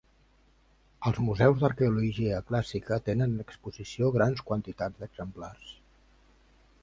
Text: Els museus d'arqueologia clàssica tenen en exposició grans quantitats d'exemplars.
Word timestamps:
Els 1.09 1.19
museus 1.25 1.59
d'arqueologia 1.63 2.39
clàssica 2.47 2.99
tenen 3.09 3.35
en 3.39 3.45
exposició 3.45 4.11
grans 4.15 4.43
quantitats 4.49 5.03
d'exemplars. 5.03 5.73